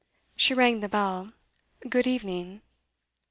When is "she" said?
0.35-0.55